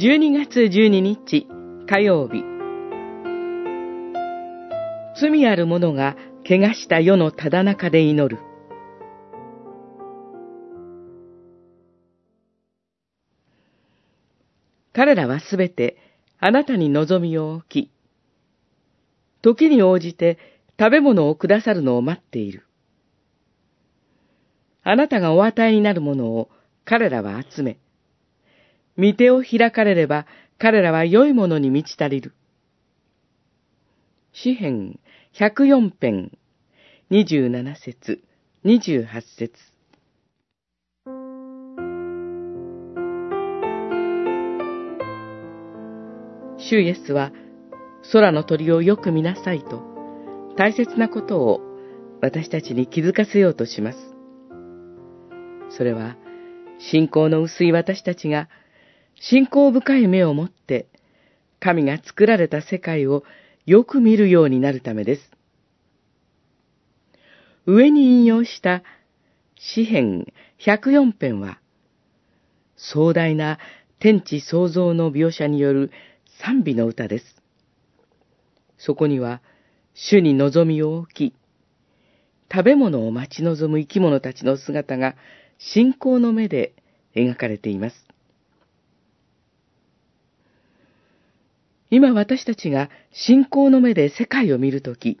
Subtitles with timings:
[0.00, 1.48] 12月12日
[1.88, 2.44] 火曜日
[5.20, 6.14] 罪ある者が
[6.46, 8.40] 怪我した世のただ中で祈る
[14.92, 15.96] 彼らはすべて
[16.38, 17.90] あなたに望みを置き、
[19.42, 20.38] 時に応じて
[20.78, 22.68] 食べ物をくださるのを待っている。
[24.84, 26.50] あなたがお与えになるものを
[26.84, 27.78] 彼らは集め、
[28.98, 30.26] 御手を開かれれば
[30.58, 32.32] 彼らは良いものに満ち足りる。
[34.32, 34.98] 詩編
[35.34, 36.32] 104編
[37.10, 38.20] 27節
[38.64, 39.06] 28
[39.36, 39.52] 節
[46.58, 47.32] 主イエスは
[48.12, 49.82] 空の鳥をよく見なさいと
[50.56, 51.60] 大切なことを
[52.20, 53.98] 私たちに気づかせようとします。
[55.70, 56.16] それは
[56.78, 58.48] 信仰の薄い私たちが
[59.20, 60.88] 信仰深い目を持って
[61.60, 63.24] 神が作られた世界を
[63.66, 65.30] よく見るようになるためです。
[67.66, 68.82] 上に引用した
[69.56, 71.58] 詩編104編は
[72.78, 73.58] 壮大な
[73.98, 75.90] 天地創造の描写による
[76.42, 77.24] 賛美の歌です。
[78.78, 79.42] そこには、
[79.94, 81.34] 主に望みを置き、
[82.50, 85.16] 食べ物を待ち望む生き物たちの姿が
[85.58, 86.74] 信仰の目で
[87.16, 88.07] 描かれています。
[91.90, 95.18] 今私たちが信仰の目で世界を見るとき、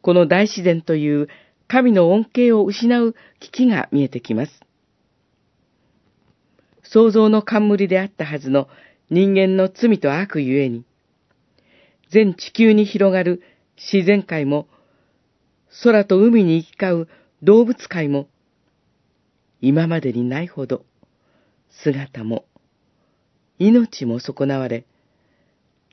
[0.00, 1.28] この大自然という
[1.68, 4.60] 神の恩恵を失う危機が見えてきます。
[6.82, 8.68] 創造の冠であったはずの
[9.10, 10.84] 人間の罪と悪ゆえに、
[12.10, 13.42] 全地球に広がる
[13.76, 14.68] 自然界も、
[15.82, 17.08] 空と海に行き交う
[17.42, 18.28] 動物界も、
[19.60, 20.84] 今までにないほど、
[21.68, 22.46] 姿も、
[23.58, 24.86] 命も損なわれ、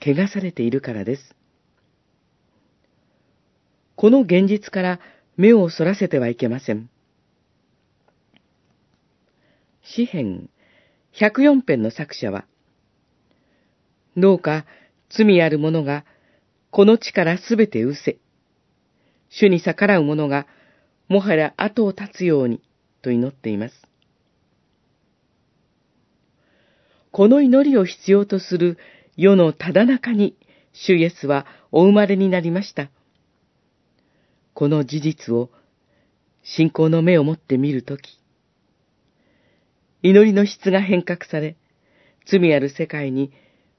[0.05, 1.35] 汚されているからです。
[3.95, 4.99] この現実から
[5.37, 6.89] 目をそらせてはいけません。
[9.81, 10.49] 詩編
[11.13, 12.45] 104編の作者は、
[14.17, 14.65] どうか
[15.09, 16.03] 罪ある者が
[16.69, 18.17] この地からすべて失せ、
[19.29, 20.47] 主に逆らう者が
[21.07, 22.61] もはや後を絶つように
[23.01, 23.75] と祈っています。
[27.11, 28.77] この祈りを必要とする
[29.15, 30.35] 世のただ中に
[30.73, 32.89] 主イエスはお生まれになりました。
[34.53, 35.49] この事実を
[36.43, 38.19] 信仰の目を持って見るとき、
[40.01, 41.55] 祈りの質が変革され、
[42.25, 43.31] 罪ある世界に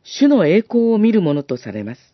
[0.02, 2.13] 主の栄光を見るものとされます。